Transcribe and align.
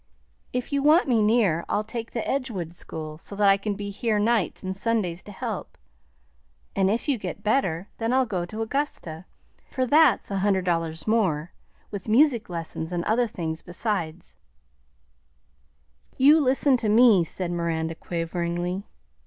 If 0.51 0.73
you 0.73 0.81
want 0.81 1.07
me 1.07 1.21
near, 1.21 1.63
I'll 1.69 1.83
take 1.83 2.09
the 2.11 2.27
Edgewood 2.27 2.73
school, 2.73 3.19
so 3.19 3.35
that 3.35 3.47
I 3.47 3.55
can 3.55 3.75
be 3.75 3.91
here 3.91 4.17
nights 4.17 4.63
and 4.63 4.75
Sundays 4.75 5.21
to 5.21 5.31
help; 5.31 5.77
and 6.75 6.89
if 6.89 7.07
you 7.07 7.19
get 7.19 7.43
better, 7.43 7.87
then 7.99 8.11
I'll 8.11 8.25
go 8.25 8.43
to 8.43 8.63
Augusta, 8.63 9.25
for 9.69 9.85
that's 9.85 10.31
a 10.31 10.39
hundred 10.39 10.65
dollars 10.65 11.05
more, 11.05 11.51
with 11.91 12.07
music 12.09 12.49
lessons 12.49 12.91
and 12.91 13.03
other 13.03 13.27
things 13.27 13.61
beside." 13.61 14.21
"You 16.17 16.39
listen 16.41 16.77
to 16.77 16.89
me," 16.89 17.23
said 17.23 17.51
Miranda 17.51 17.93
quaveringly. 17.93 18.87